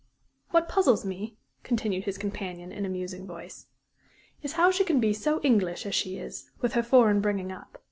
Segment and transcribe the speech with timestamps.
[0.49, 3.67] "What puzzles me," continued his companion, in a musing voice,
[4.41, 7.77] "is how she can be so English as she is with her foreign bringing up.